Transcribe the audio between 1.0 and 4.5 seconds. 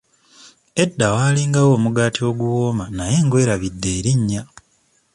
waalingawo omugaati oguwoma naye ngwerabidde erinnya.